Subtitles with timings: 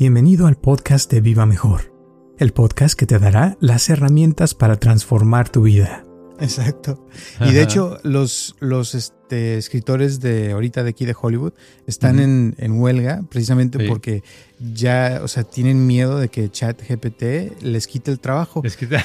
[0.00, 1.92] Bienvenido al podcast de Viva Mejor,
[2.38, 6.06] el podcast que te dará las herramientas para transformar tu vida.
[6.40, 7.06] Exacto.
[7.38, 11.52] Y de hecho, los, los este, escritores de ahorita de aquí de Hollywood
[11.86, 14.22] están en, en, huelga precisamente porque
[14.72, 18.62] ya, o sea, tienen miedo de que ChatGPT les quite el trabajo.
[18.64, 19.04] Les quita.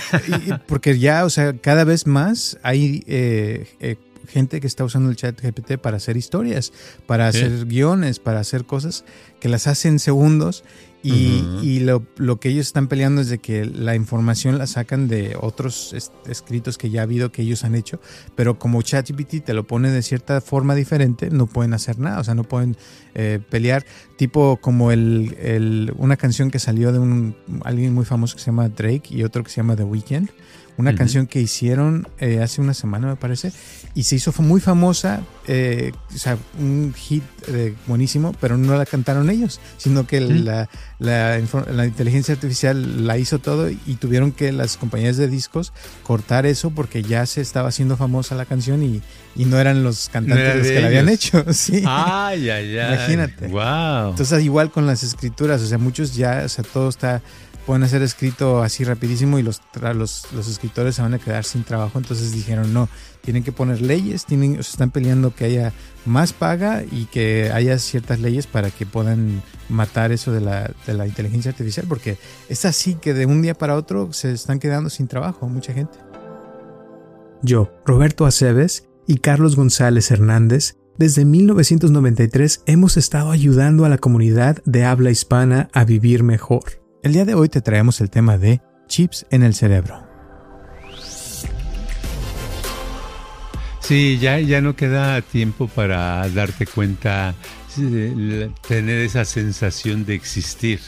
[0.66, 5.16] porque ya, o sea, cada vez más hay eh, eh, gente que está usando el
[5.16, 6.74] chat GPT para hacer historias,
[7.06, 9.06] para hacer guiones, para hacer cosas
[9.40, 10.64] que las hacen segundos
[11.06, 15.94] y, lo, que ellos están peleando es de que la información la sacan de otros
[16.28, 18.00] escritos que ya ha habido que ellos han hecho,
[18.36, 22.24] pero como ChatGPT te lo pone de cierta forma diferente, no pueden hacer nada, o
[22.24, 22.76] sea, no pueden
[23.14, 23.86] eh, pelear,
[24.18, 28.70] tipo como el, una canción que salió de un, alguien muy famoso que se llama
[28.70, 30.30] Drake y otro que se llama The Weeknd
[30.78, 33.52] una canción que hicieron eh, hace una semana, me parece,
[33.94, 38.86] y se hizo muy famosa, eh, o sea, un hit eh, buenísimo, pero no la
[38.86, 41.40] cantaron ellos, sino que la, la,
[41.86, 45.72] inteligencia artificial la hizo todo y tuvieron que las compañías de discos
[46.04, 49.02] cortar eso porque ya se estaba haciendo famosa la canción y,
[49.36, 51.44] y no eran los cantantes los que la habían hecho.
[51.56, 51.84] Sí.
[51.86, 52.94] Ay, ay, ay.
[52.94, 53.48] Imagínate.
[53.48, 54.10] Wow.
[54.10, 57.22] Entonces, igual con las escrituras, o sea, muchos ya, o sea, todo está
[57.66, 59.62] pueden ser escrito así rapidísimo y los,
[59.96, 61.98] los, los, escritores se van a quedar sin trabajo.
[61.98, 62.88] Entonces dijeron, no,
[63.22, 65.74] tienen que poner leyes, tienen, se están peleando que haya
[66.06, 70.94] más paga y que haya ciertas leyes para que puedan matar eso de la, de
[70.94, 72.18] la inteligencia artificial, porque
[72.50, 75.98] es así que de un día para otro se están quedando sin trabajo mucha gente.
[77.42, 84.64] Yo, Roberto Aceves y Carlos González Hernández, desde 1993 hemos estado ayudando a la comunidad
[84.66, 86.85] de habla hispana a vivir mejor.
[87.06, 90.08] El día de hoy te traemos el tema de chips en el cerebro.
[93.80, 97.36] Sí, ya, ya no queda tiempo para darte cuenta,
[98.68, 100.80] tener esa sensación de existir.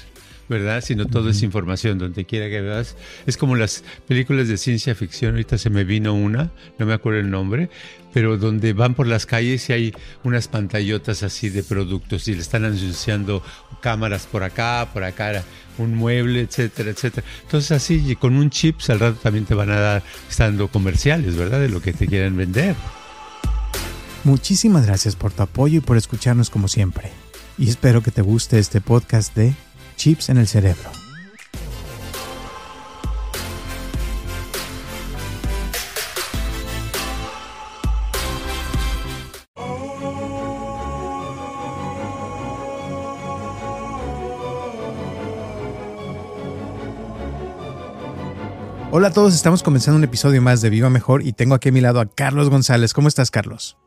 [0.49, 0.81] ¿Verdad?
[0.81, 2.95] Sino todo es información, donde quiera que veas.
[3.25, 7.19] Es como las películas de ciencia ficción, ahorita se me vino una, no me acuerdo
[7.19, 7.69] el nombre,
[8.13, 9.93] pero donde van por las calles y hay
[10.23, 13.43] unas pantallotas así de productos y le están anunciando
[13.81, 15.43] cámaras por acá, por acá,
[15.77, 17.27] un mueble, etcétera, etcétera.
[17.43, 21.59] Entonces así, con un chip al rato también te van a dar, estando comerciales, ¿verdad?
[21.59, 22.75] De lo que te quieren vender.
[24.23, 27.11] Muchísimas gracias por tu apoyo y por escucharnos como siempre.
[27.57, 29.53] Y espero que te guste este podcast de
[29.97, 30.89] chips en el cerebro.
[48.89, 51.71] Hola a todos, estamos comenzando un episodio más de Viva Mejor y tengo aquí a
[51.71, 52.93] mi lado a Carlos González.
[52.93, 53.77] ¿Cómo estás, Carlos?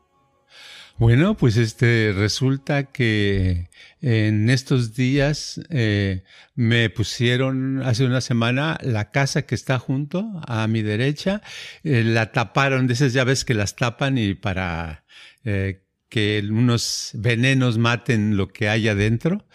[1.01, 6.21] Bueno, pues este resulta que en estos días eh,
[6.53, 11.41] me pusieron hace una semana la casa que está junto a mi derecha,
[11.83, 15.03] eh, la taparon, de esas llaves que las tapan y para
[15.43, 19.47] eh, que unos venenos maten lo que hay adentro.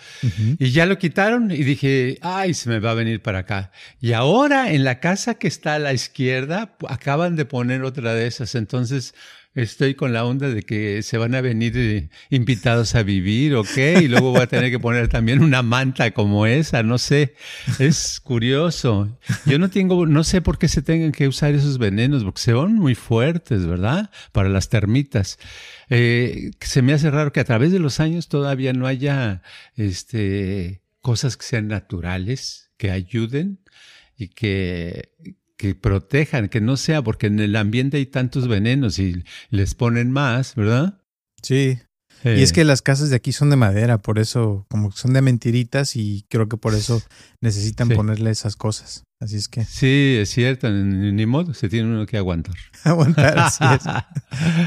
[0.58, 3.70] Y ya lo quitaron y dije, ay, se me va a venir para acá.
[4.00, 8.26] Y ahora en la casa que está a la izquierda acaban de poner otra de
[8.26, 8.56] esas.
[8.56, 9.14] Entonces
[9.56, 13.76] estoy con la onda de que se van a venir eh, invitados a vivir, ¿ok?
[14.02, 17.34] Y luego voy a tener que poner también una manta como esa, no sé.
[17.78, 19.18] Es curioso.
[19.46, 22.52] Yo no tengo, no sé por qué se tengan que usar esos venenos, porque se
[22.52, 24.10] van muy fuertes, ¿verdad?
[24.32, 25.38] Para las termitas.
[25.88, 29.42] Eh, se me hace raro que a través de los años todavía no haya,
[29.74, 33.60] este, cosas que sean naturales, que ayuden
[34.18, 35.12] y que,
[35.56, 40.10] que protejan, que no sea, porque en el ambiente hay tantos venenos y les ponen
[40.10, 41.00] más, ¿verdad?
[41.42, 41.78] Sí.
[42.24, 45.22] Y es que las casas de aquí son de madera, por eso, como son de
[45.22, 47.02] mentiritas y creo que por eso
[47.40, 49.04] necesitan ponerle esas cosas.
[49.20, 49.64] Así es que.
[49.64, 52.54] Sí, es cierto, ni, modo, se tiene uno que aguantar.
[52.84, 53.82] aguantar, así es.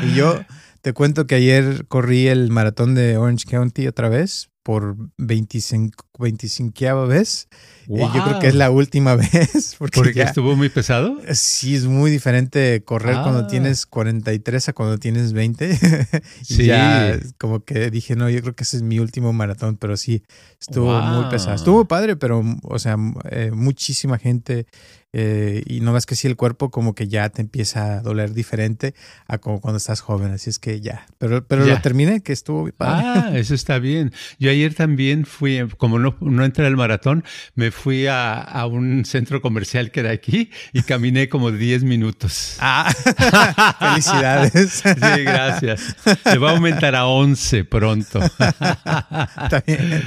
[0.12, 0.40] y yo
[0.82, 7.08] te cuento que ayer corrí el maratón de Orange County otra vez por 25, 25
[7.08, 7.48] vez.
[7.88, 9.76] Y yo creo que es la última vez.
[9.80, 11.18] Porque, ¿Porque estuvo muy pesado.
[11.34, 13.48] Sí, es muy diferente correr cuando ah.
[13.48, 15.76] tienes 43 a cuando tienes 20.
[16.44, 16.66] sí.
[16.68, 20.22] Ya como que dije, no, yo creo que ese es mi último maratón, pero sí,
[20.62, 21.56] estuvo muy pesado.
[21.56, 22.96] Estuvo padre, pero, o sea,
[23.32, 24.68] eh, muchísima gente
[25.12, 28.34] eh, y no ves que si el cuerpo como que ya te empieza a doler
[28.34, 28.94] diferente
[29.28, 32.70] a como cuando estás joven, así es que ya, pero, pero lo terminé, que estuvo
[32.72, 33.06] padre.
[33.08, 34.14] Ah, eso está bien.
[34.38, 37.24] Yo ayer también fui, como no, no entré al maratón,
[37.56, 42.58] me fui a, a, un centro comercial que era aquí y caminé como 10 minutos.
[42.60, 42.92] Ah,
[43.80, 44.84] felicidades.
[44.84, 45.96] Sí, gracias.
[46.24, 48.20] Se va a aumentar a 11 pronto.
[48.24, 50.04] Está bien.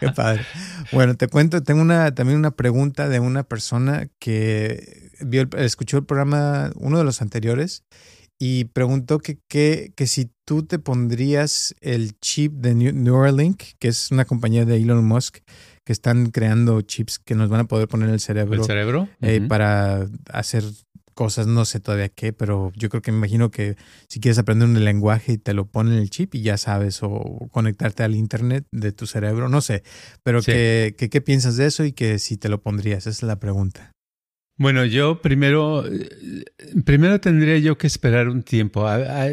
[0.00, 0.44] Qué padre.
[0.92, 6.04] Bueno, te cuento, tengo una, también una pregunta de una persona que vio, escuchó el
[6.04, 7.84] programa, uno de los anteriores,
[8.38, 14.10] y preguntó que, que, que si tú te pondrías el chip de Neuralink, que es
[14.10, 15.38] una compañía de Elon Musk,
[15.84, 18.60] que están creando chips que nos van a poder poner en el cerebro.
[18.60, 19.08] ¿El cerebro?
[19.20, 20.64] Eh, para hacer
[21.14, 23.76] cosas, no sé todavía qué, pero yo creo que me imagino que
[24.08, 26.98] si quieres aprender un lenguaje y te lo ponen en el chip y ya sabes,
[27.02, 29.84] o conectarte al internet de tu cerebro, no sé,
[30.22, 33.06] pero que, ¿qué piensas de eso y que si te lo pondrías?
[33.06, 33.93] Esa es la pregunta.
[34.56, 35.84] Bueno, yo primero,
[36.84, 38.86] primero tendría yo que esperar un tiempo.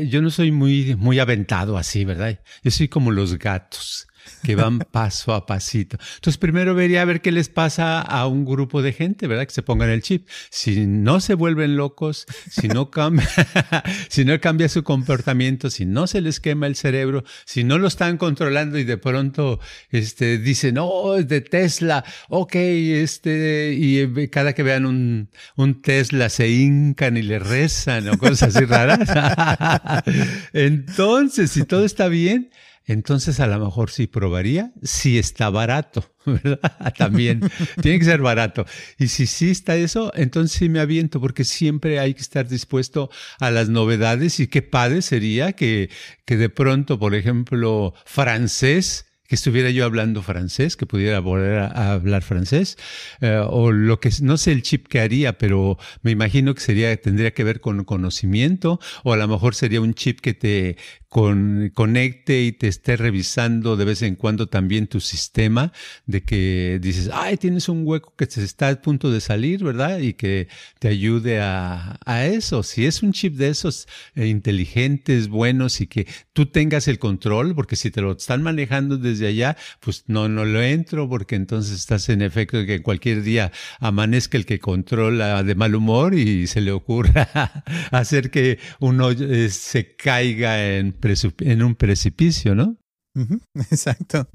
[0.07, 2.39] Yo no soy muy, muy aventado así, ¿verdad?
[2.63, 4.07] Yo soy como los gatos
[4.43, 5.97] que van paso a pasito.
[6.15, 9.45] Entonces, primero vería a ver qué les pasa a un grupo de gente, ¿verdad?
[9.45, 10.27] Que se pongan el chip.
[10.49, 13.27] Si no se vuelven locos, si no cambia,
[14.09, 17.87] si no cambia su comportamiento, si no se les quema el cerebro, si no lo
[17.87, 19.59] están controlando y de pronto
[19.89, 26.29] este, dicen, oh, es de Tesla, ok, este, y cada que vean un, un Tesla
[26.29, 30.03] se hincan y le rezan o cosas así raras.
[30.53, 32.51] Entonces, si todo está bien,
[32.85, 36.59] entonces a lo mejor sí probaría si está barato, ¿verdad?
[36.97, 37.41] También
[37.81, 38.65] tiene que ser barato.
[38.97, 43.09] Y si sí está eso, entonces sí me aviento, porque siempre hay que estar dispuesto
[43.39, 45.89] a las novedades y qué padre sería que,
[46.25, 51.93] que de pronto, por ejemplo, francés que estuviera yo hablando francés, que pudiera volver a,
[51.93, 52.77] hablar francés,
[53.21, 56.93] eh, o lo que no sé el chip que haría, pero me imagino que sería
[56.97, 60.75] tendría que ver con conocimiento, o a lo mejor sería un chip que te
[61.11, 65.73] con, conecte y te esté revisando de vez en cuando también tu sistema,
[66.05, 69.99] de que dices, ay, tienes un hueco que se está a punto de salir, ¿verdad?
[69.99, 70.47] Y que
[70.79, 72.63] te ayude a, a eso.
[72.63, 77.55] Si es un chip de esos eh, inteligentes, buenos y que tú tengas el control,
[77.55, 81.77] porque si te lo están manejando desde allá, pues no, no lo entro, porque entonces
[81.77, 86.47] estás en efecto de que cualquier día amanezca el que controla de mal humor y
[86.47, 91.00] se le ocurra hacer que uno eh, se caiga en
[91.39, 92.77] en un precipicio, ¿no?
[93.55, 94.29] exacto.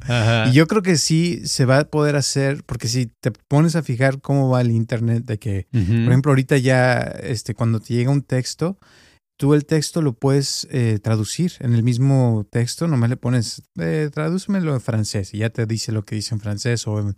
[0.49, 3.83] Y yo creo que sí se va a poder hacer, porque si te pones a
[3.83, 8.11] fijar cómo va el Internet, de que, por ejemplo, ahorita ya, este, cuando te llega
[8.11, 8.79] un texto,
[9.37, 14.11] tú el texto lo puedes eh, traducir en el mismo texto, nomás le pones, eh,
[14.13, 17.15] tradúcemelo en francés y ya te dice lo que dice en francés o en,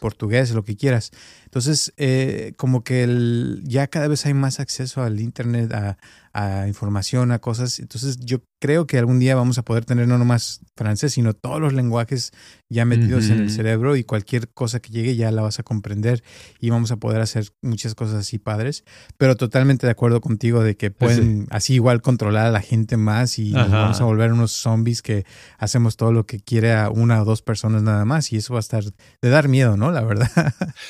[0.00, 1.10] portugués, lo que quieras.
[1.56, 5.96] Entonces, eh, como que el, ya cada vez hay más acceso al Internet, a,
[6.36, 7.78] a información, a cosas.
[7.78, 11.60] Entonces yo creo que algún día vamos a poder tener no nomás francés, sino todos
[11.60, 12.32] los lenguajes
[12.68, 16.22] ya metidos en el cerebro y cualquier cosa que llegue ya la vas a comprender
[16.60, 18.84] y vamos a poder hacer muchas cosas así padres.
[19.16, 23.38] Pero totalmente de acuerdo contigo de que pueden así igual controlar a la gente más
[23.38, 25.24] y nos vamos a volver unos zombies que
[25.58, 28.58] hacemos todo lo que quiere a una o dos personas nada más y eso va
[28.58, 29.90] a estar de dar miedo, ¿no?
[29.90, 30.30] La verdad.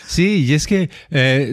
[0.09, 1.53] Sí, y es que eh,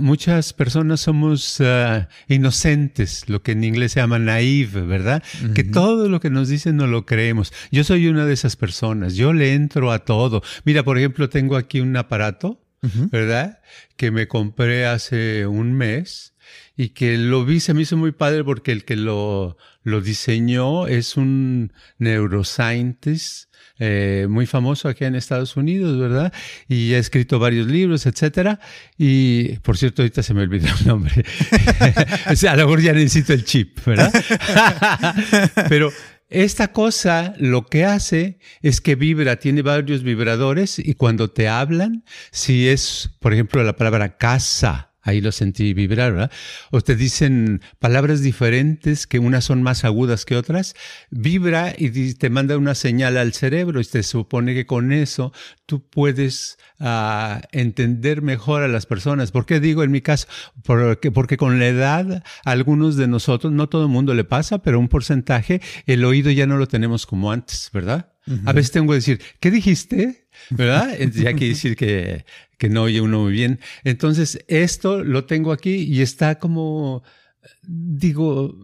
[0.00, 5.22] muchas personas somos uh, inocentes lo que en inglés se llama naive, ¿verdad?
[5.54, 7.52] Que todo lo que nos dicen no lo creemos.
[7.70, 10.42] Yo soy una de esas personas, yo le entro a todo.
[10.64, 12.64] Mira, por ejemplo, tengo aquí un aparato,
[13.10, 13.60] ¿verdad?
[13.96, 16.34] Que me compré hace un mes
[16.78, 20.86] y que lo vi, se me hizo muy padre porque el que lo, lo diseñó
[20.86, 26.32] es un neuroscientist eh, muy famoso aquí en Estados Unidos, ¿verdad?
[26.68, 28.60] Y ha escrito varios libros, etcétera.
[28.96, 31.24] Y, por cierto, ahorita se me olvidó el nombre.
[32.30, 34.12] o sea, a lo mejor ya necesito el chip, ¿verdad?
[35.68, 35.92] Pero
[36.28, 42.04] esta cosa lo que hace es que vibra, tiene varios vibradores y cuando te hablan,
[42.30, 46.30] si es, por ejemplo, la palabra casa, ahí lo sentí vibrar, ¿verdad?
[46.70, 50.74] O te dicen palabras diferentes que unas son más agudas que otras,
[51.10, 55.32] vibra y te manda una señal al cerebro y te supone que con eso
[55.66, 59.32] tú puedes uh, entender mejor a las personas.
[59.32, 60.28] ¿Por qué digo en mi caso?
[60.62, 64.78] Porque, porque con la edad, algunos de nosotros, no todo el mundo le pasa, pero
[64.78, 68.12] un porcentaje, el oído ya no lo tenemos como antes, ¿verdad?
[68.44, 70.28] A veces tengo que decir, ¿qué dijiste?
[70.50, 70.96] ¿Verdad?
[70.98, 72.24] ya quiere decir que,
[72.58, 73.60] que no oye uno muy bien.
[73.84, 77.02] Entonces, esto lo tengo aquí y está como,
[77.62, 78.56] digo,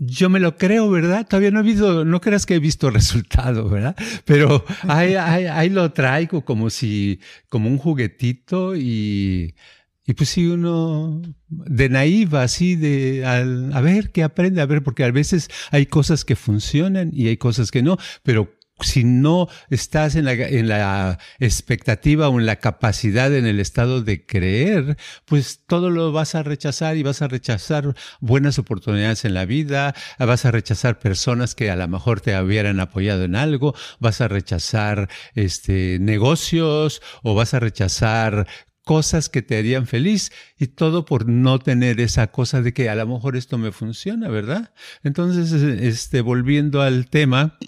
[0.00, 1.26] yo me lo creo, ¿verdad?
[1.26, 3.96] Todavía no he visto, no creas que he visto resultado, ¿verdad?
[4.24, 9.54] Pero ahí, ahí, lo traigo como si, como un juguetito y,
[10.06, 15.04] y pues si uno de naiva, así de a ver qué aprende, a ver, porque
[15.04, 20.16] a veces hay cosas que funcionan y hay cosas que no, pero si no estás
[20.16, 25.64] en la, en la, expectativa o en la capacidad, en el estado de creer, pues
[25.66, 30.44] todo lo vas a rechazar y vas a rechazar buenas oportunidades en la vida, vas
[30.44, 35.08] a rechazar personas que a lo mejor te hubieran apoyado en algo, vas a rechazar
[35.34, 38.46] este, negocios o vas a rechazar
[38.86, 42.94] cosas que te harían feliz y todo por no tener esa cosa de que a
[42.94, 44.72] lo mejor esto me funciona, ¿verdad?
[45.02, 47.58] Entonces, este, volviendo al tema,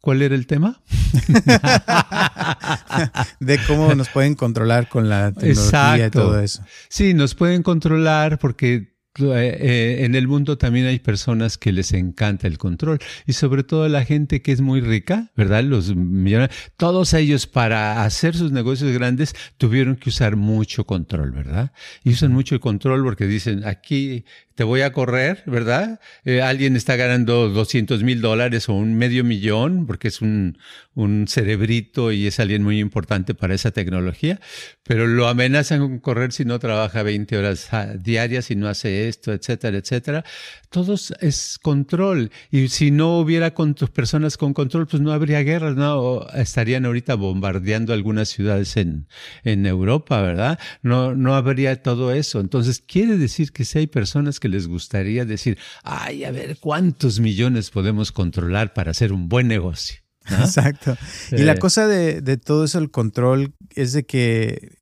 [0.00, 0.80] ¿Cuál era el tema?
[3.40, 6.64] de cómo nos pueden controlar con la tecnología y todo eso.
[6.88, 12.58] Sí, nos pueden controlar porque en el mundo también hay personas que les encanta el
[12.58, 15.64] control y sobre todo la gente que es muy rica, ¿verdad?
[15.64, 21.72] Los millonarios, todos ellos para hacer sus negocios grandes tuvieron que usar mucho control, ¿verdad?
[22.04, 24.24] Y usan mucho el control porque dicen, aquí
[24.54, 26.00] te voy a correr, ¿verdad?
[26.24, 30.58] Eh, alguien está ganando 200 mil dólares o un medio millón porque es un,
[30.94, 34.40] un cerebrito y es alguien muy importante para esa tecnología,
[34.82, 37.68] pero lo amenazan con correr si no trabaja 20 horas
[38.00, 40.24] diarias y no hace esto, etcétera, etcétera.
[40.68, 45.42] Todos es control y si no hubiera con tus personas con control, pues no habría
[45.42, 49.06] guerras, no estarían ahorita bombardeando algunas ciudades en,
[49.44, 50.58] en Europa, ¿verdad?
[50.82, 52.40] No, no habría todo eso.
[52.40, 57.20] Entonces quiere decir que si hay personas que les gustaría decir, ay, a ver, ¿cuántos
[57.20, 60.09] millones podemos controlar para hacer un buen negocio?
[60.40, 60.96] Exacto.
[61.32, 64.76] Y la cosa de, todo eso, el control, es de que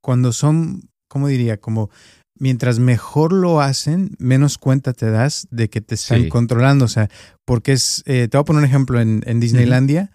[0.00, 1.58] cuando son, ¿cómo diría?
[1.58, 1.90] Como
[2.38, 6.84] mientras mejor lo hacen, menos cuenta te das de que te están controlando.
[6.84, 7.08] O sea,
[7.44, 10.10] porque es, eh, te voy a poner un ejemplo, en, Disneylandia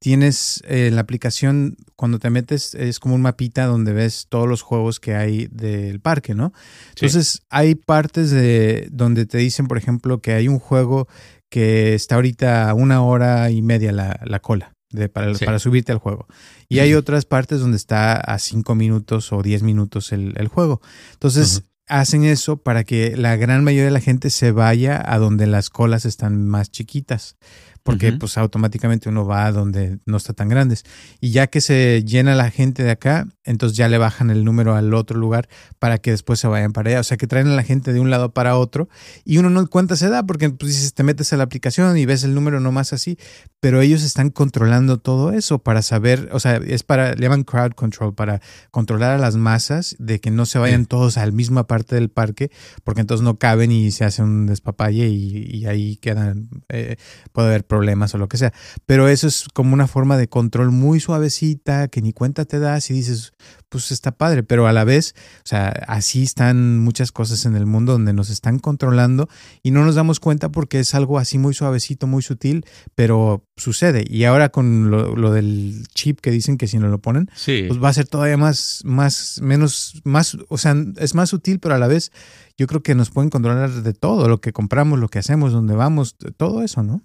[0.00, 4.62] tienes eh, la aplicación, cuando te metes, es como un mapita donde ves todos los
[4.62, 6.54] juegos que hay del parque, ¿no?
[6.94, 11.06] Entonces, hay partes de donde te dicen, por ejemplo, que hay un juego
[11.50, 15.98] que está ahorita a una hora y media la, cola de, para, para, subirte al
[15.98, 16.26] juego.
[16.68, 20.80] Y hay otras partes donde está a cinco minutos o diez minutos el, juego.
[21.12, 25.46] Entonces, hacen eso para que la gran mayoría de la gente se vaya a donde
[25.46, 27.36] las colas están más chiquitas
[27.82, 30.84] porque pues automáticamente uno va a donde no está tan grandes.
[31.20, 34.74] Y ya que se llena la gente de acá, entonces ya le bajan el número
[34.74, 37.00] al otro lugar para que después se vayan para allá.
[37.00, 38.88] O sea que traen a la gente de un lado para otro
[39.24, 42.06] y uno no cuenta se da porque pues dices, te metes a la aplicación y
[42.06, 43.18] ves el número nomás así,
[43.60, 47.72] pero ellos están controlando todo eso para saber, o sea, es para, le llaman crowd
[47.72, 51.66] control, para controlar a las masas de que no se vayan todos a la misma
[51.66, 52.50] parte del parque,
[52.84, 56.96] porque entonces no caben y se hace un despapalle y, ahí quedan, eh,
[57.32, 58.52] puede haber problemas o lo que sea.
[58.84, 62.90] Pero eso es como una forma de control muy suavecita que ni cuenta te das
[62.90, 63.32] y dices,
[63.68, 67.66] pues está padre, pero a la vez, o sea, así están muchas cosas en el
[67.66, 69.28] mundo donde nos están controlando
[69.62, 74.04] y no nos damos cuenta porque es algo así muy suavecito, muy sutil, pero sucede.
[74.06, 77.88] Y ahora con lo, del chip que dicen que si no lo ponen, pues va
[77.88, 81.86] a ser todavía más, más, menos, más, o sea, es más sutil, pero a la
[81.86, 82.10] vez
[82.58, 85.76] yo creo que nos pueden controlar de todo, lo que compramos, lo que hacemos, dónde
[85.76, 87.02] vamos, todo eso, ¿no?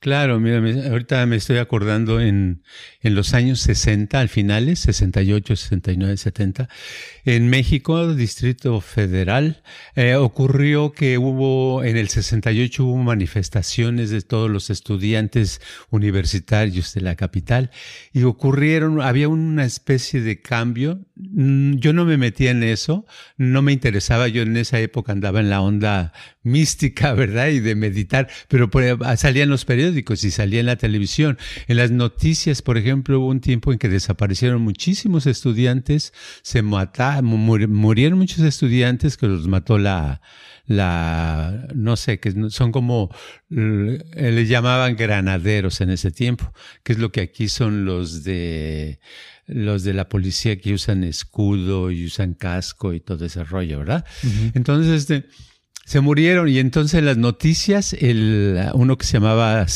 [0.00, 2.62] Claro, mira, ahorita me estoy acordando en,
[3.02, 6.70] en los años 60, al finales, 68, 69, 70,
[7.26, 9.62] en México, Distrito Federal,
[9.96, 17.02] eh, ocurrió que hubo, en el 68 hubo manifestaciones de todos los estudiantes universitarios de
[17.02, 17.70] la capital
[18.14, 21.04] y ocurrieron, había una especie de cambio.
[21.14, 23.04] Mm, yo no me metía en eso,
[23.36, 27.48] no me interesaba, yo en esa época andaba en la onda mística, ¿verdad?
[27.48, 28.70] Y de meditar, pero
[29.18, 29.89] salían los periódicos
[30.24, 31.38] y salía en la televisión.
[31.68, 37.24] En las noticias, por ejemplo, hubo un tiempo en que desaparecieron muchísimos estudiantes, se mataron,
[37.26, 40.20] murieron muchos estudiantes que los mató la,
[40.66, 43.10] la, no sé, que son como,
[43.48, 46.52] le llamaban granaderos en ese tiempo,
[46.84, 49.00] que es lo que aquí son los de,
[49.46, 54.04] los de la policía que usan escudo y usan casco y todo ese rollo, ¿verdad?
[54.54, 55.26] Entonces, este,
[55.90, 59.66] se murieron y entonces en las noticias, el, uno que se llamaba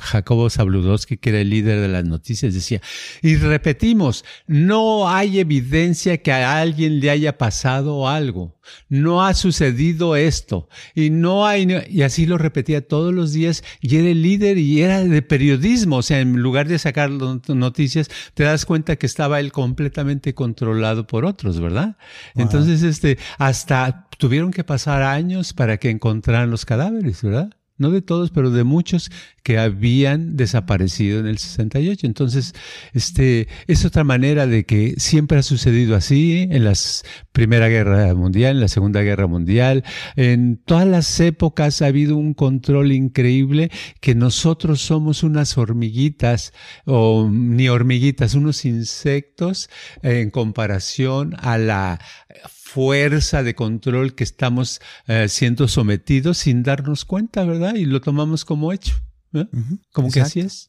[0.00, 2.80] Jacobo Zabludowski, que era el líder de las noticias, decía,
[3.20, 8.57] y repetimos, no hay evidencia que a alguien le haya pasado algo.
[8.88, 13.96] No ha sucedido esto y no hay, y así lo repetía todos los días y
[13.96, 18.44] era el líder y era de periodismo, o sea, en lugar de sacar noticias, te
[18.44, 21.96] das cuenta que estaba él completamente controlado por otros, ¿verdad?
[22.34, 27.50] Entonces, este, hasta tuvieron que pasar años para que encontraran los cadáveres, ¿verdad?
[27.78, 29.10] No de todos, pero de muchos
[29.42, 32.06] que habían desaparecido en el 68.
[32.06, 32.54] Entonces,
[32.92, 36.74] este, es otra manera de que siempre ha sucedido así en la
[37.32, 39.84] Primera Guerra Mundial, en la Segunda Guerra Mundial,
[40.16, 43.70] en todas las épocas ha habido un control increíble
[44.00, 46.52] que nosotros somos unas hormiguitas
[46.84, 49.70] o ni hormiguitas, unos insectos
[50.02, 52.00] en comparación a la
[52.68, 57.67] fuerza de control que estamos eh, siendo sometidos sin darnos cuenta, ¿verdad?
[57.76, 58.94] Y lo tomamos como hecho.
[59.34, 59.46] ¿eh?
[59.92, 60.68] Como que así es.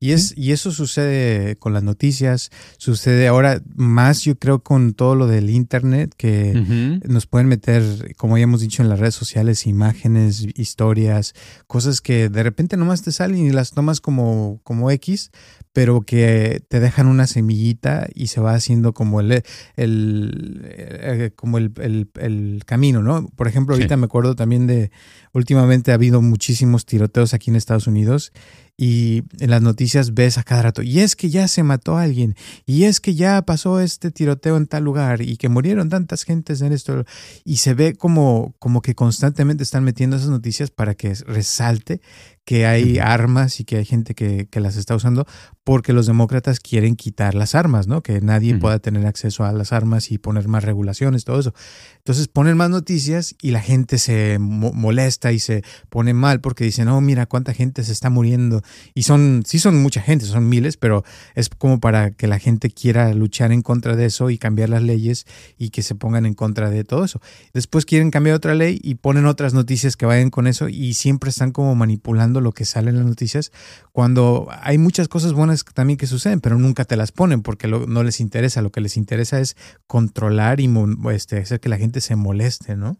[0.00, 5.14] Y, es, y eso sucede con las noticias, sucede ahora más yo creo con todo
[5.14, 9.66] lo del Internet, que nos pueden meter, como ya hemos dicho en las redes sociales,
[9.66, 11.34] imágenes, historias,
[11.66, 15.30] cosas que de repente nomás te salen y las tomas como, como X,
[15.78, 19.44] pero que te dejan una semillita y se va haciendo como el,
[19.76, 23.28] el, eh, como el, camino, ¿no?
[23.36, 24.90] Por ejemplo, ahorita me acuerdo también de,
[25.32, 28.32] últimamente ha habido muchísimos tiroteos aquí en Estados Unidos
[28.76, 32.02] y en las noticias ves a cada rato, y es que ya se mató a
[32.02, 36.22] alguien, y es que ya pasó este tiroteo en tal lugar, y que murieron tantas
[36.22, 37.04] gentes en esto,
[37.44, 42.00] y se ve como, como que constantemente están metiendo esas noticias para que resalte
[42.48, 45.26] que hay armas y que hay gente que, las está usando
[45.64, 48.02] porque los demócratas quieren quitar las armas, ¿no?
[48.02, 51.52] Que nadie pueda tener acceso a las armas y poner más regulaciones, todo eso.
[51.98, 56.88] Entonces ponen más noticias y la gente se molesta y se pone mal porque dicen,
[56.88, 58.62] oh, mira cuánta gente se está muriendo.
[58.94, 62.70] Y son, sí son mucha gente, son miles, pero es como para que la gente
[62.70, 65.26] quiera luchar en contra de eso y cambiar las leyes
[65.58, 67.20] y que se pongan en contra de todo eso.
[67.52, 71.28] Después quieren cambiar otra ley y ponen otras noticias que vayan con eso y siempre
[71.28, 73.52] están como manipulando lo que sale en las noticias,
[73.92, 78.02] cuando hay muchas cosas buenas también que suceden, pero nunca te las ponen porque no
[78.02, 78.62] les interesa.
[78.62, 80.70] Lo que les interesa es controlar y
[81.12, 82.98] este, hacer que la gente se moleste, ¿no?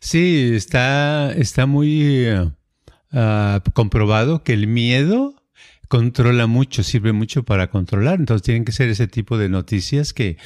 [0.00, 2.26] Sí, está, está muy
[3.12, 5.34] ah, comprobado que el miedo
[5.88, 8.18] controla mucho, sirve mucho para controlar.
[8.18, 10.36] Entonces tienen que ser ese tipo de noticias que,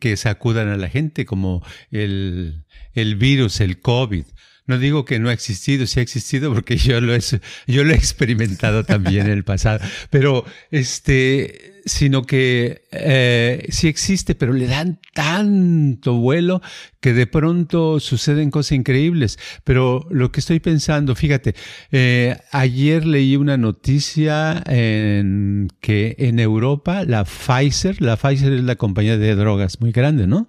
[0.00, 4.24] que sacudan a la gente, como el, el virus, el COVID.
[4.66, 7.20] No digo que no ha existido, sí ha existido porque yo lo he,
[7.66, 14.34] yo lo he experimentado también en el pasado, pero este, sino que eh, sí existe,
[14.34, 16.62] pero le dan tanto vuelo
[17.00, 19.38] que de pronto suceden cosas increíbles.
[19.64, 21.54] Pero lo que estoy pensando, fíjate,
[21.92, 28.76] eh, ayer leí una noticia en que en Europa la Pfizer, la Pfizer es la
[28.76, 30.48] compañía de drogas muy grande, ¿no?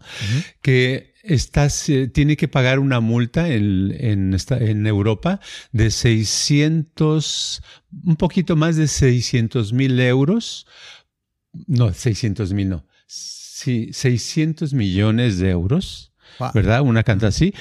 [0.62, 5.40] Que estás, eh, tiene que pagar una multa en, en, en, Europa
[5.72, 7.62] de 600,
[8.04, 10.68] un poquito más de 600 mil euros.
[11.68, 12.86] No, 600 mil no.
[13.08, 16.12] Sí, 600 millones de euros,
[16.54, 16.82] ¿verdad?
[16.82, 17.54] Una canta así,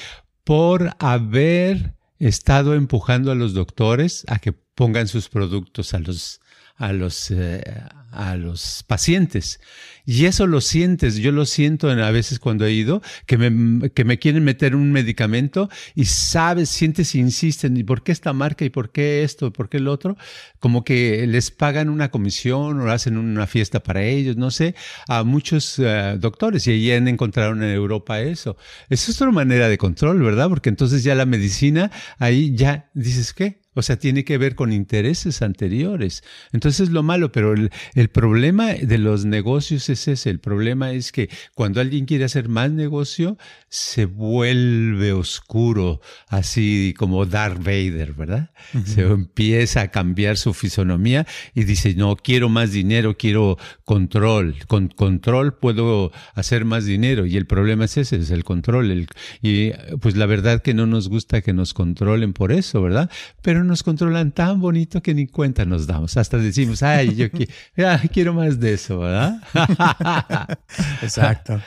[0.43, 6.41] por haber estado empujando a los doctores a que pongan sus productos a los,
[6.77, 7.63] a los, eh,
[8.11, 9.61] a los pacientes.
[10.07, 14.05] Y eso lo sientes, yo lo siento a veces cuando he ido, que me, que
[14.05, 18.67] me quieren meter un medicamento y sabes, sientes, insisten, ¿y por qué esta marca?
[18.67, 19.51] ¿Y por qué esto?
[19.53, 20.19] ¿Por qué el otro?
[20.59, 24.75] Como que les pagan una comisión o hacen una fiesta para ellos, no sé,
[25.09, 28.59] a muchos eh, doctores y ahí han encontrado en Europa eso.
[28.91, 30.51] Esa es otra manera de control, ¿verdad?
[30.51, 33.64] Porque entonces ya la medicina, ahí ya dices, ¿qué?
[33.75, 36.23] O sea, tiene que ver con intereses anteriores.
[36.53, 40.31] Entonces lo malo, pero el, el, problema de los negocios es ese.
[40.31, 43.37] El problema es que cuando alguien quiere hacer más negocio,
[43.75, 48.51] se vuelve oscuro, así como Darth Vader, ¿verdad?
[48.85, 54.55] Se empieza a cambiar su fisonomía y dice, no, quiero más dinero, quiero control.
[54.69, 57.27] Con control puedo hacer más dinero.
[57.27, 58.93] Y el problema es ese, es el control.
[58.93, 59.09] El,
[59.43, 63.11] y pues la verdad que no nos gusta que nos controlen por eso, ¿verdad?
[63.43, 66.17] Pero nos controlan tan bonito que ni cuenta nos damos.
[66.17, 67.27] Hasta decimos, ay, yo
[68.13, 69.41] quiero más de eso, ¿verdad?
[71.03, 71.61] Exacto.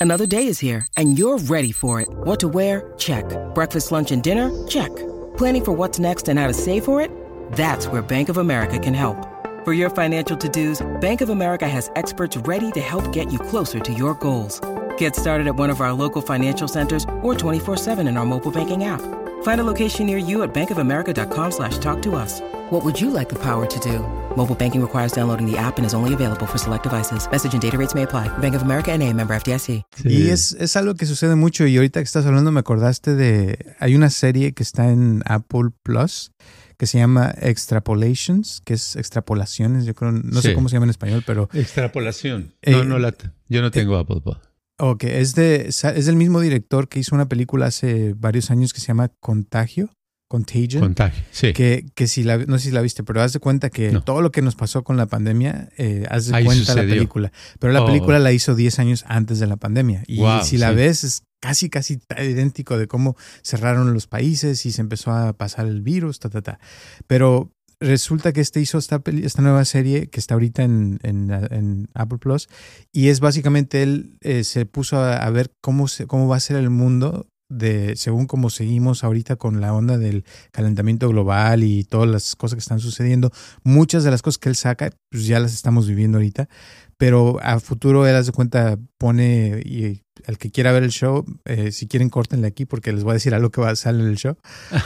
[0.00, 2.08] Another day is here and you're ready for it.
[2.24, 2.92] What to wear?
[2.98, 3.24] Check.
[3.54, 4.50] Breakfast, lunch, and dinner?
[4.68, 4.94] Check.
[5.38, 7.10] Planning for what's next and how to save for it?
[7.52, 9.16] That's where Bank of America can help.
[9.64, 13.80] For your financial to-dos, Bank of America has experts ready to help get you closer
[13.80, 14.60] to your goals.
[14.98, 18.84] Get started at one of our local financial centers or 24-7 in our mobile banking
[18.84, 19.00] app.
[19.44, 22.40] Find a location near you at bankofamerica.com slash talk to us.
[22.70, 24.00] What would you like the power to do?
[24.36, 27.28] Mobile banking requires downloading the app and is only available for select devices.
[27.30, 28.28] Message and data rates may apply.
[28.40, 29.82] Bank of America and a member FDIC.
[30.04, 33.74] Y es, es algo que sucede mucho y ahorita que estás hablando me acordaste de...
[33.80, 36.32] Hay una serie que está en Apple Plus
[36.78, 40.54] que se llama Extrapolations, que es extrapolaciones, yo creo, no sé Sí.
[40.54, 41.48] cómo se llama en español, pero...
[41.52, 42.52] Extrapolación.
[42.62, 43.14] Eh, no, no la,
[43.48, 44.38] yo no tengo Apple Watch.
[44.78, 48.80] Ok, es, de, es del mismo director que hizo una película hace varios años que
[48.80, 49.90] se llama Contagio,
[50.28, 50.82] Contagion.
[50.82, 51.22] Contagio.
[51.30, 51.52] Sí.
[51.52, 54.02] que, que si la, no sé si la viste, pero haz de cuenta que No.
[54.02, 57.30] todo lo que nos pasó con la pandemia, eh, haz de Ahí cuenta la película.
[57.60, 57.86] Pero la Oh.
[57.86, 60.02] película la hizo 10 años antes de la pandemia.
[60.08, 60.74] Y Wow, si la sí.
[60.76, 65.66] ves, es casi, casi idéntico de cómo cerraron los países y se empezó a pasar
[65.66, 66.58] el virus, ta, ta, ta.
[67.06, 72.18] Pero resulta que este hizo esta, peli- esta nueva serie que está ahorita en, Apple
[72.18, 72.48] Plus
[72.92, 76.56] y es básicamente él eh, se puso a, ver cómo, se, cómo va a ser
[76.56, 82.08] el mundo de según cómo seguimos ahorita con la onda del calentamiento global y todas
[82.08, 83.30] las cosas que están sucediendo.
[83.62, 86.48] Muchas de las cosas que él saca, pues ya las estamos viviendo ahorita,
[86.96, 91.24] pero a futuro él, haz de cuenta, pone, y al que quiera ver el show,
[91.44, 94.02] eh, si quieren, córtenle aquí porque les voy a decir algo que va a salir
[94.02, 94.36] en el show,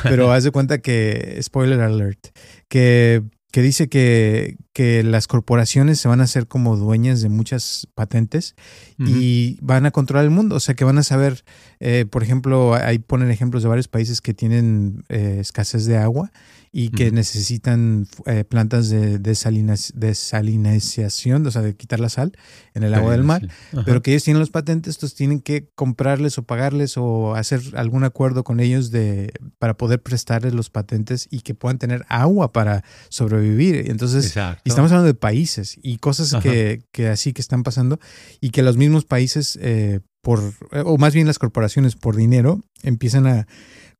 [0.03, 2.29] pero haz de cuenta que, spoiler alert,
[2.68, 7.88] que, que dice que, que las corporaciones se van a hacer como dueñas de muchas
[7.94, 8.55] patentes
[8.98, 10.57] y van a controlar el mundo.
[10.57, 11.44] O sea, que van a saber,
[11.81, 16.31] eh, por ejemplo, ahí ponen ejemplos de varios países que tienen eh, escasez de agua
[16.71, 22.33] y que necesitan eh, plantas de desalinización, o sea, de quitar la sal
[22.75, 23.49] en el agua del mar.
[23.85, 28.05] Pero que ellos tienen los patentes, entonces tienen que comprarles o pagarles o hacer algún
[28.05, 32.85] acuerdo con ellos de para poder prestarles los patentes y que puedan tener agua para
[33.09, 33.91] sobrevivir.
[33.91, 37.99] Entonces, y estamos hablando de países y cosas que, que así que están pasando
[38.41, 40.40] y que los mismos países, eh, por,
[40.85, 43.46] o más bien las corporaciones por dinero, empiezan a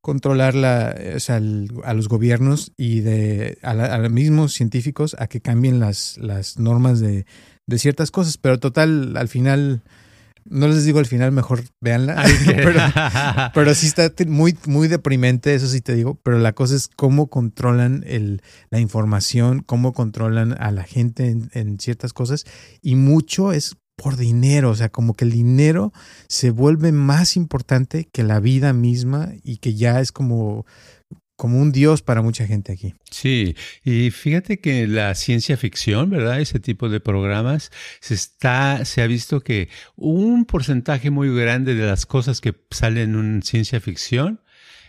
[0.01, 4.11] controlar la, eh, o sea, el- a los gobiernos y de, a, la- a los
[4.11, 7.27] mismos científicos a que cambien las, las normas de,
[7.67, 8.39] de ciertas cosas.
[8.39, 9.83] Pero total, al final,
[10.45, 12.25] no les digo al final, mejor véanla.
[12.47, 12.81] Pero,
[13.55, 16.19] pero sí está muy, muy deprimente, eso sí te digo.
[16.23, 21.51] Pero la cosa es cómo controlan el, la información, cómo controlan a la gente en,
[21.53, 22.45] en ciertas cosas.
[22.83, 25.93] Y mucho es por dinero, o sea, como que el dinero
[26.29, 30.65] se vuelve más importante que la vida misma y que ya es como,
[31.35, 32.95] como un dios para mucha gente aquí.
[33.11, 36.41] Sí, y fíjate que la ciencia ficción, ¿verdad?
[36.41, 41.85] Ese tipo de programas, se está, se ha visto que un porcentaje muy grande de
[41.85, 44.41] las cosas que salen en ciencia ficción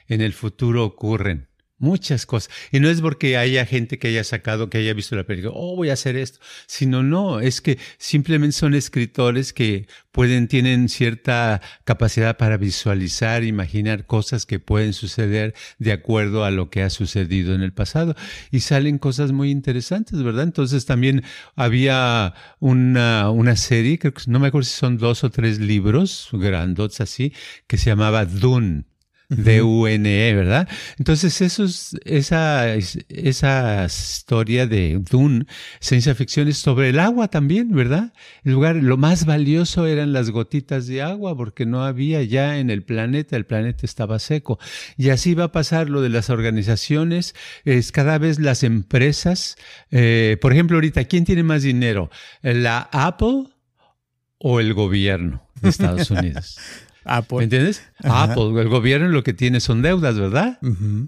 [0.08, 1.49] en el futuro ocurren.
[1.80, 2.52] Muchas cosas.
[2.74, 5.78] Y no es porque haya gente que haya sacado, que haya visto la película, oh,
[5.78, 6.40] voy a hacer esto.
[6.68, 14.06] Sino no, es que simplemente son escritores que pueden, tienen cierta capacidad para visualizar, imaginar
[14.06, 18.14] cosas que pueden suceder de acuerdo a lo que ha sucedido en el pasado.
[18.52, 20.44] Y salen cosas muy interesantes, ¿verdad?
[20.44, 21.24] Entonces también
[21.56, 26.28] había una, una serie, creo que no me acuerdo si son dos o tres libros
[26.34, 27.34] grandotes así,
[27.68, 28.84] que se llamaba Dune.
[29.30, 30.68] D-U-N-E, ¿verdad?
[30.98, 35.46] Entonces, eso es, esa, esa historia de Dune,
[35.80, 38.12] ciencia ficción, es sobre el agua también, ¿verdad?
[38.44, 42.72] El lugar, lo más valioso eran las gotitas de agua, porque no había ya en
[42.72, 44.58] el planeta, el planeta estaba seco.
[44.98, 49.58] Y así va a pasar lo de las organizaciones, es cada vez las empresas,
[49.92, 52.10] eh, por ejemplo, ahorita, ¿quién tiene más dinero?
[52.42, 53.46] ¿La Apple
[54.40, 56.58] o el gobierno de Estados Unidos?
[57.06, 57.38] Apple.
[57.40, 57.84] ¿Me entiendes?
[58.04, 58.24] Ajá.
[58.34, 60.60] Apple, el gobierno lo que tiene son deudas, ¿verdad?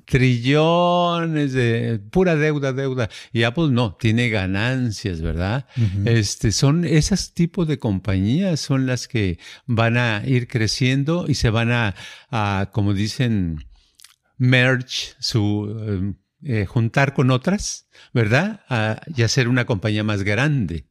[0.06, 3.10] Trillones de pura deuda, deuda.
[3.34, 5.68] Y Apple no, tiene ganancias, ¿verdad?
[6.06, 11.50] Este, son esos tipos de compañías son las que van a ir creciendo y se
[11.50, 11.96] van a,
[12.30, 13.64] a, como dicen,
[14.38, 18.62] merge, su, eh, eh, juntar con otras, ¿verdad?
[18.70, 20.88] A- y hacer una compañía más grande.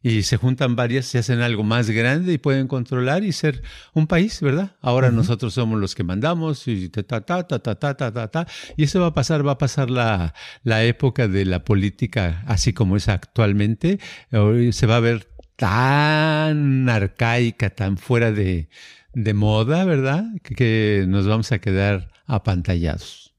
[0.00, 3.62] Y se juntan varias, se hacen algo más grande y pueden controlar y ser
[3.94, 4.76] un país, ¿verdad?
[4.80, 8.28] Ahora nosotros somos los que mandamos y ta, ta, ta, ta, ta, ta, ta, ta,
[8.28, 8.46] ta.
[8.76, 12.72] Y eso va a pasar, va a pasar la, la época de la política así
[12.72, 13.98] como es actualmente.
[14.30, 18.68] Hoy se va a ver tan arcaica, tan fuera de,
[19.14, 20.24] de moda, ¿verdad?
[20.44, 23.34] Que, que nos vamos a quedar apantallados.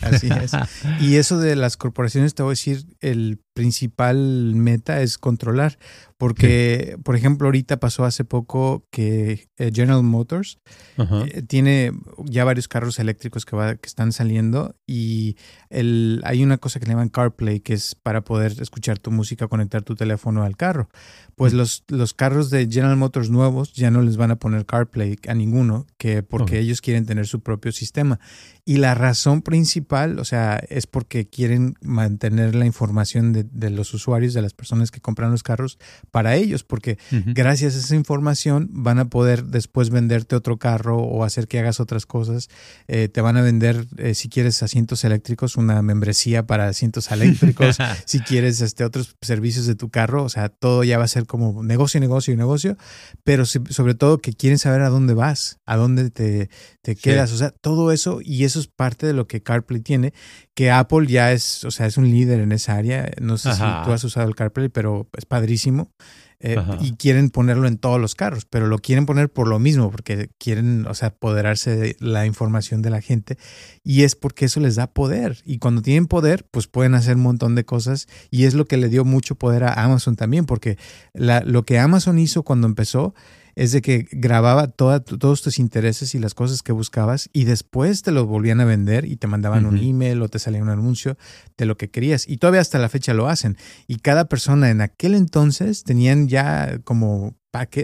[0.00, 0.52] Así es.
[1.00, 5.78] Y eso de las corporaciones, te voy a decir, el principal meta es controlar.
[6.18, 10.58] Porque, por ejemplo, ahorita pasó hace poco que eh, General Motors
[10.96, 11.92] eh, tiene
[12.24, 15.36] ya varios carros eléctricos que, va, que están saliendo y
[15.68, 19.46] el, hay una cosa que le llaman CarPlay, que es para poder escuchar tu música,
[19.48, 20.88] conectar tu teléfono al carro.
[21.34, 25.18] Pues los, los carros de General Motors nuevos ya no les van a poner CarPlay
[25.28, 28.20] a ninguno, que porque ellos quieren tener su propio sistema.
[28.64, 33.94] Y la razón principal, o sea, es porque quieren mantener la información de, de los
[33.94, 35.78] usuarios, de las personas que compran los carros,
[36.10, 41.24] para ellos, porque gracias a esa información van a poder después venderte otro carro o
[41.24, 42.48] hacer que hagas otras cosas.
[42.88, 47.78] Eh, te van a vender, eh, si quieres asientos eléctricos, una membresía para asientos eléctricos,
[48.04, 51.26] si quieres este, otros servicios de tu carro, o sea, todo ya va a ser
[51.26, 52.76] como negocio, negocio y negocio,
[53.24, 56.50] pero sobre todo que quieren saber a dónde vas, a dónde te,
[56.82, 60.12] te quedas, o sea, todo eso y eso es parte de lo que CarPlay tiene,
[60.56, 63.10] que Apple ya es, o sea, es un líder en esa área.
[63.20, 65.92] No sé si tú has usado el CarPlay, pero es padrísimo.
[66.40, 69.90] Eh, y quieren ponerlo en todos los carros, pero lo quieren poner por lo mismo,
[69.90, 73.38] porque quieren, o sea, apoderarse de la información de la gente
[73.82, 75.38] y es porque eso les da poder.
[75.44, 78.76] Y cuando tienen poder, pues pueden hacer un montón de cosas y es lo que
[78.76, 80.78] le dio mucho poder a Amazon también, porque
[81.14, 83.14] la, lo que Amazon hizo cuando empezó
[83.56, 88.12] es de que grababa todos tus intereses y las cosas que buscabas y después te
[88.12, 91.16] lo volvían a vender y te mandaban un email o te salía un anuncio
[91.56, 92.28] de lo que querías.
[92.28, 93.56] Y todavía hasta la fecha lo hacen.
[93.86, 97.34] Y cada persona en aquel entonces tenían ya como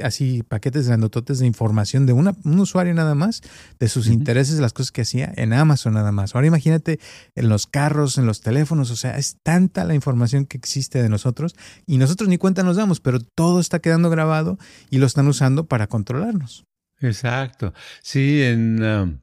[0.02, 3.42] así paquetes grandototes de información de una, un usuario nada más,
[3.78, 6.34] de sus intereses, las cosas que hacía en Amazon nada más.
[6.34, 7.00] Ahora imagínate
[7.34, 11.08] en los carros, en los teléfonos, o sea, es tanta la información que existe de
[11.08, 11.54] nosotros
[11.86, 14.58] y nosotros ni cuenta nos damos, pero todo está quedando grabado
[14.90, 16.64] y lo están usando para controlarnos.
[17.00, 17.72] Exacto.
[18.02, 19.18] Sí, en, um,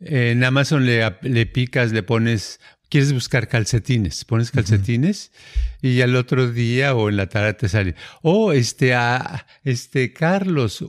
[0.00, 5.30] en Amazon le, le picas, le pones quieres buscar calcetines, pones calcetines
[5.82, 10.84] y al otro día o en la tarde te sale, oh, este, a, este, Carlos,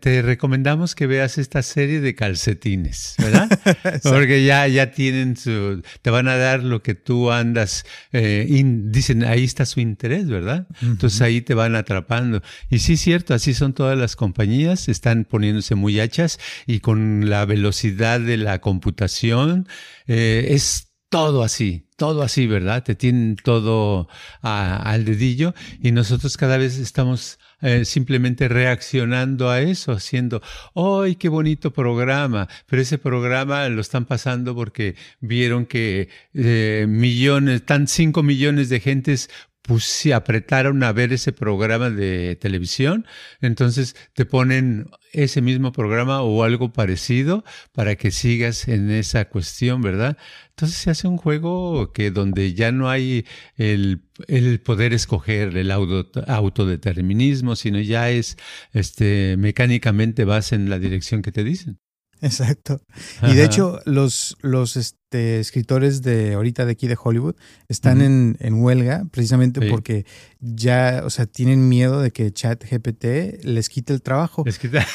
[0.00, 3.48] te recomendamos que veas esta serie de calcetines, ¿verdad?
[4.02, 8.46] Porque ya, ya tienen su, te van a dar lo que tú andas, eh,
[8.84, 10.68] dicen, ahí está su interés, ¿verdad?
[10.82, 12.42] Entonces ahí te van atrapando.
[12.68, 17.28] Y sí, es cierto, así son todas las compañías, están poniéndose muy hachas y con
[17.30, 19.66] la velocidad de la computación,
[20.06, 22.84] eh, es todo así, todo así, ¿verdad?
[22.84, 24.08] Te tienen todo
[24.42, 30.42] al dedillo y nosotros cada vez estamos eh, simplemente reaccionando a eso, haciendo,
[30.74, 32.48] ¡ay, qué bonito programa!
[32.66, 38.80] Pero ese programa lo están pasando porque vieron que eh, millones, tan cinco millones de
[38.80, 39.28] gentes
[39.68, 43.06] pues si apretaron a ver ese programa de televisión,
[43.42, 49.82] entonces te ponen ese mismo programa o algo parecido para que sigas en esa cuestión,
[49.82, 50.16] ¿verdad?
[50.50, 53.26] Entonces se hace un juego que donde ya no hay
[53.56, 58.38] el, el poder escoger el auto, autodeterminismo, sino ya es
[58.72, 61.78] este mecánicamente vas en la dirección que te dicen.
[62.20, 62.80] Exacto.
[63.22, 67.36] Y de hecho, los, los este, escritores de ahorita de aquí de Hollywood
[67.68, 70.04] están en, en, huelga precisamente porque
[70.40, 74.42] ya, o sea, tienen miedo de que ChatGPT les quite el trabajo.
[74.44, 74.86] Les quita.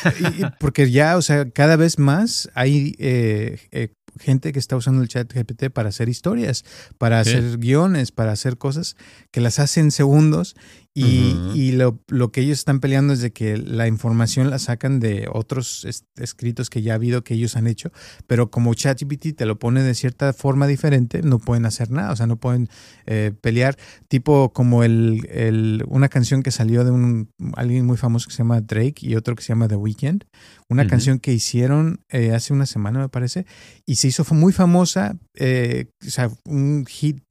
[0.60, 5.08] porque ya, o sea, cada vez más hay eh, eh, gente que está usando el
[5.08, 6.64] chat GPT para hacer historias,
[6.98, 8.96] para hacer guiones, para hacer cosas
[9.32, 10.56] que las hacen segundos
[10.96, 15.88] y, lo, que ellos están peleando es de que la información la sacan de otros
[16.18, 17.92] escritos que ya ha habido que ellos han hecho,
[18.28, 22.16] pero como ChatGPT te lo pone de cierta forma diferente, no pueden hacer nada, o
[22.16, 22.70] sea, no pueden
[23.08, 23.76] eh, pelear,
[24.08, 28.40] tipo como el, el, una canción que salió de un alguien muy famoso que se
[28.40, 30.26] llama Drake y otro que se llama The Weeknd,
[30.70, 33.46] una canción que hicieron eh, hace una semana me parece,
[33.86, 37.22] y se hizo muy famosa, eh, o sea, un hit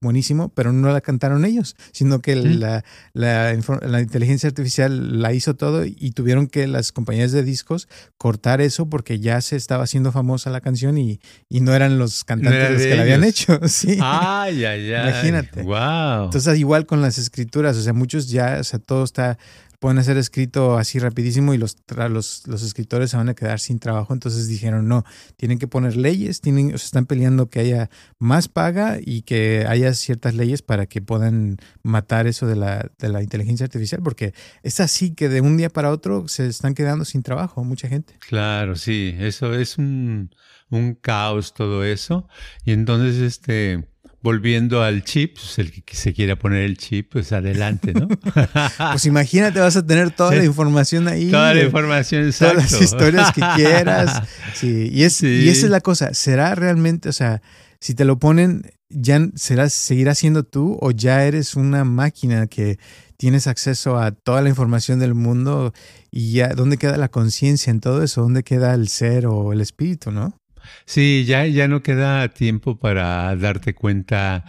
[0.00, 2.84] buenísimo, pero no la cantaron ellos, sino que la
[3.16, 8.90] la, inteligencia artificial la hizo todo y tuvieron que las compañías de discos cortar eso
[8.90, 12.82] porque ya se estaba haciendo famosa la canción y, y no eran los cantantes los
[12.82, 13.60] que la habían hecho.
[13.66, 13.98] Sí.
[14.00, 15.08] Ay, ay, ay.
[15.08, 15.62] Imagínate.
[15.62, 16.26] Wow.
[16.26, 19.38] Entonces, igual con las escrituras, o sea, muchos ya, o sea, todo está
[19.78, 23.78] pueden hacer escrito así rapidísimo y los, los, los, escritores se van a quedar sin
[23.78, 24.12] trabajo.
[24.12, 25.04] Entonces dijeron, no,
[25.36, 29.66] tienen que poner leyes, tienen, o sea, están peleando que haya más paga y que
[29.68, 34.34] haya ciertas leyes para que puedan matar eso de la, de la inteligencia artificial, porque
[34.62, 38.14] es así que de un día para otro se están quedando sin trabajo mucha gente.
[38.20, 40.30] Claro, sí, eso es un,
[40.70, 42.28] un caos todo eso.
[42.64, 43.88] Y entonces, este
[44.26, 48.08] volviendo al chip, pues el que se quiera poner el chip, pues adelante, ¿no?
[48.90, 51.30] pues imagínate, vas a tener toda la información ahí.
[51.30, 52.56] Toda la información, exacto.
[52.56, 54.22] Todas las historias que quieras.
[54.54, 56.12] Sí, y, es, y esa es la cosa.
[56.12, 57.40] ¿Será realmente, o sea,
[57.78, 62.78] si te lo ponen, ya serás, seguirás siendo tú o ya eres una máquina que
[63.16, 65.72] tienes acceso a toda la información del mundo
[66.10, 68.22] y ya, ¿dónde queda la conciencia en todo eso?
[68.22, 70.36] ¿Dónde queda el ser o el espíritu, no?
[70.84, 74.44] Sí, ya, ya no queda tiempo para darte cuenta,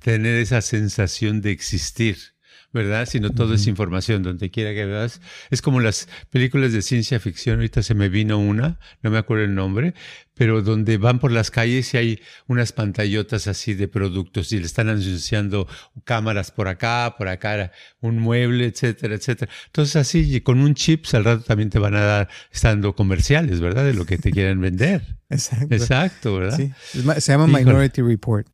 [0.00, 2.35] tener esa sensación de existir.
[2.76, 3.08] ¿Verdad?
[3.08, 5.20] Sino todo es información, donde quiera que veas.
[5.50, 9.44] Es como las películas de ciencia ficción, ahorita se me vino una, no me acuerdo
[9.44, 9.94] el nombre,
[10.34, 14.66] pero donde van por las calles y hay unas pantallotas así de productos y le
[14.66, 15.66] están anunciando
[16.04, 19.50] cámaras por acá, por acá, un mueble, etcétera, etcétera.
[19.66, 23.84] Entonces así, con un chip al rato también te van a dar, estando comerciales, ¿verdad?
[23.84, 25.16] De lo que te quieren vender.
[25.30, 25.74] Exacto.
[25.74, 26.56] Exacto, ¿verdad?
[26.56, 26.72] Sí.
[27.20, 28.46] Se llama Minority Report.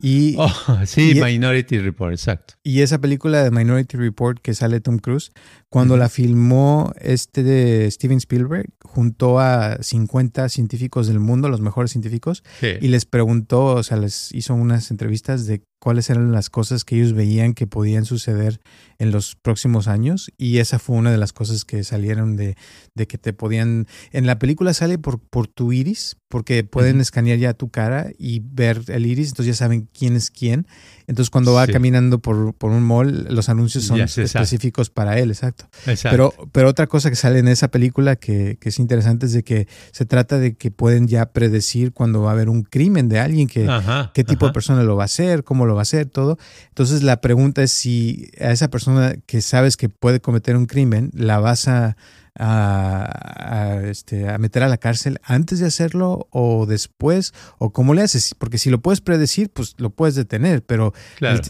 [0.00, 0.50] Y, oh,
[0.86, 2.54] sí, Minority Report, exacto.
[2.62, 5.32] Y esa película de Minority Report que sale Tom Cruise,
[5.68, 11.92] cuando la filmó este de Steven Spielberg, juntó a 50 científicos del mundo, los mejores
[11.92, 16.84] científicos, y les preguntó, o sea, les hizo unas entrevistas de cuáles eran las cosas
[16.84, 18.60] que ellos veían que podían suceder
[18.98, 22.56] en los próximos años y esa fue una de las cosas que salieron de,
[22.94, 27.38] de que te podían en la película sale por, por tu iris porque pueden escanear
[27.38, 30.66] ya tu cara y ver el iris entonces ya saben quién es quién.
[31.06, 35.66] Entonces, cuando va caminando por, por, un mall, los anuncios son específicos para él, exacto.
[36.02, 39.42] Pero, pero otra cosa que sale en esa película que, que, es interesante es de
[39.42, 43.18] que se trata de que pueden ya predecir cuando va a haber un crimen de
[43.18, 43.68] alguien, que,
[44.14, 46.38] qué tipo de persona lo va a hacer, cómo lo va a hacer, todo.
[46.68, 51.10] Entonces, la pregunta es si a esa persona que sabes que puede cometer un crimen,
[51.14, 51.96] la vas a
[52.38, 57.32] a, este, a meter a la cárcel antes de hacerlo o después?
[57.58, 58.34] ¿O cómo le haces?
[58.36, 60.92] Porque si lo puedes predecir, pues lo puedes detener, pero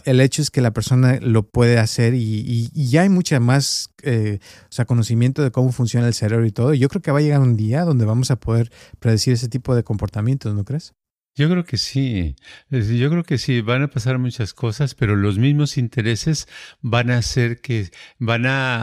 [0.05, 4.39] el, hecho es que la persona lo puede hacer y, ya hay mucha más eh,
[4.65, 6.75] o sea, conocimiento de cómo funciona el cerebro y todo.
[6.75, 9.75] Yo creo que va a llegar un día donde vamos a poder predecir ese tipo
[9.75, 10.95] de comportamientos, ¿no crees?
[11.37, 12.37] Yo creo que sí,
[12.71, 16.49] yo creo que sí, van a pasar muchas cosas, pero los mismos intereses
[16.83, 18.83] van a hacer que van a,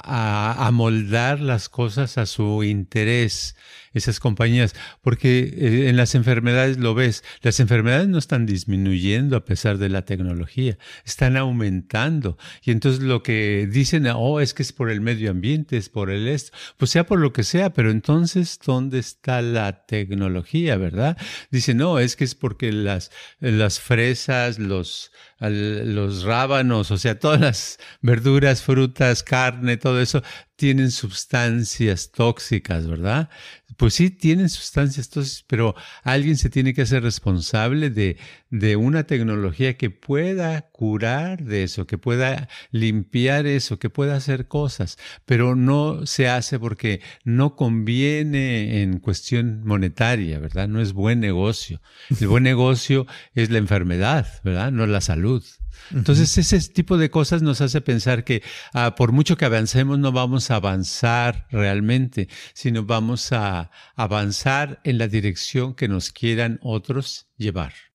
[0.00, 3.56] a, a moldar las cosas a su interés
[3.92, 9.44] esas compañías, porque eh, en las enfermedades lo ves, las enfermedades no están disminuyendo a
[9.44, 12.38] pesar de la tecnología, están aumentando.
[12.62, 16.10] Y entonces lo que dicen, oh, es que es por el medio ambiente, es por
[16.10, 21.16] el esto, pues sea por lo que sea, pero entonces, ¿dónde está la tecnología, verdad?
[21.50, 27.40] Dicen, no, es que es porque las, las fresas, los, los rábanos, o sea, todas
[27.40, 30.22] las verduras, frutas, carne, todo eso,
[30.56, 33.30] tienen sustancias tóxicas, ¿verdad?
[33.76, 38.18] Pues sí, tienen sustancias tóxicas, pero alguien se tiene que hacer responsable de,
[38.50, 44.46] de una tecnología que pueda curar de eso, que pueda limpiar eso, que pueda hacer
[44.46, 50.68] cosas, pero no se hace porque no conviene en cuestión monetaria, ¿verdad?
[50.68, 51.82] No es buen negocio.
[52.20, 54.70] El buen negocio es la enfermedad, ¿verdad?
[54.70, 55.44] No la salud.
[55.90, 60.12] Entonces, ese tipo de cosas nos hace pensar que ah, por mucho que avancemos, no
[60.12, 67.26] vamos a avanzar realmente, sino vamos a avanzar en la dirección que nos quieran otros
[67.36, 67.87] llevar.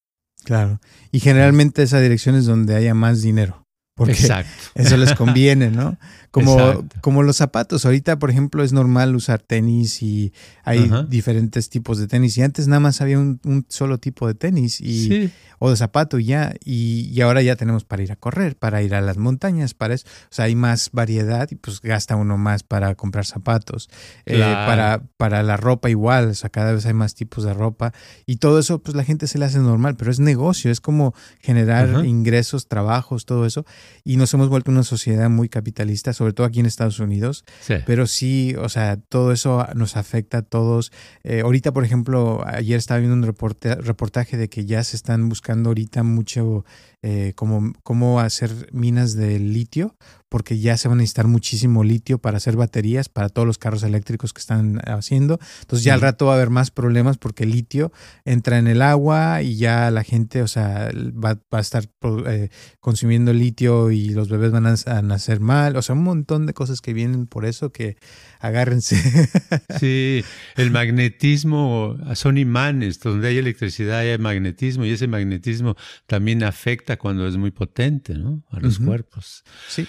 [0.44, 0.80] Claro.
[1.12, 3.64] Y generalmente esa dirección es donde haya más dinero.
[3.96, 4.52] Porque Exacto.
[4.76, 5.98] eso les conviene, ¿no?
[6.32, 7.86] Como, como los zapatos.
[7.86, 12.36] Ahorita, por ejemplo, es normal usar tenis y hay diferentes tipos de tenis.
[12.38, 15.32] Y antes nada más había un, solo tipo de tenis y,
[15.66, 16.54] o de zapato y ya.
[16.66, 20.06] Y, ahora ya tenemos para ir a correr, para ir a las montañas, para eso.
[20.26, 23.90] O sea, hay más variedad y pues gasta uno más para comprar zapatos.
[24.26, 27.94] Eh, para, para la ropa igual, o sea, cada vez hay más tipos de ropa.
[28.26, 31.16] Y todo eso, pues la gente se le hace normal, pero es negocio, es como
[31.40, 33.66] generar ingresos, trabajos, todo eso.
[34.04, 37.46] Y nos hemos vuelto una sociedad muy capitalista sobre todo aquí en Estados Unidos.
[37.86, 40.92] Pero sí, o sea, todo eso nos afecta a todos.
[41.24, 45.53] Eh, ahorita, por ejemplo, ayer estaba viendo un reportaje de que ya se están buscando
[45.70, 46.66] ahorita mucho
[47.02, 49.96] eh, como, cómo hacer minas de litio,
[50.34, 53.84] porque ya se van a necesitar muchísimo litio para hacer baterías para todos los carros
[53.84, 55.40] eléctricos que están haciendo.
[55.62, 57.92] Entonces ya al rato va a haber más problemas porque el litio
[58.26, 61.88] entra en el agua y ya la gente, o sea, va, a estar
[62.26, 65.76] eh, consumiendo litio y los bebés van a, nacer mal.
[65.76, 67.98] O sea, un montón de cosas que vienen por eso que
[68.40, 68.96] agárrense.
[69.80, 70.24] Sí,
[70.56, 75.76] el magnetismo son imanes, donde hay electricidad hay magnetismo y ese magnetismo
[76.08, 78.44] también afecta cuando es muy potente, ¿no?
[78.50, 79.44] A los cuerpos.
[79.68, 79.88] Sí.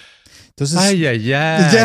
[0.57, 1.65] Entonces, ay, ay, ay.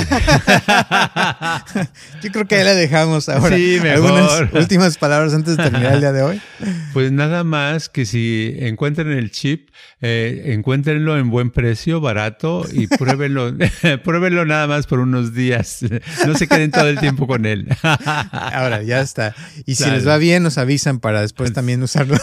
[2.23, 3.57] Yo creo que ahí la dejamos ahora.
[3.57, 4.13] Sí, mejor.
[4.13, 6.41] ¿Algunas últimas palabras antes de terminar el día de hoy?
[6.93, 12.89] Pues nada más que si encuentran el chip, eh, encuéntrenlo en buen precio, barato y
[12.89, 13.57] pruébenlo,
[14.05, 15.79] pruébenlo nada más por unos días.
[16.27, 17.69] No se queden todo el tiempo con él.
[17.83, 19.37] Ahora, ya está.
[19.67, 22.19] Y si les va bien, nos avisan para después también usarlo.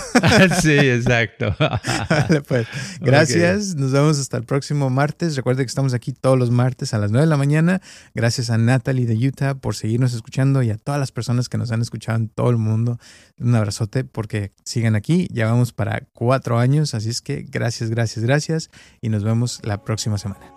[0.62, 1.56] sí, exacto.
[1.58, 2.68] Vale, pues.
[3.00, 3.74] Gracias.
[3.76, 5.38] Nos vemos hasta el próximo martes.
[5.38, 7.82] Recuerden que estamos aquí todos los martes a las 9 de la mañana.
[8.14, 11.72] Gracias a Natalie de Utah por seguirnos escuchando y a todas las personas que nos
[11.72, 13.00] han escuchado en todo el mundo.
[13.40, 15.28] Un abrazote porque sigan aquí.
[15.32, 16.94] Ya vamos para cuatro años.
[16.94, 18.70] Así es que gracias, gracias, gracias.
[19.02, 20.57] Y nos vemos la próxima semana.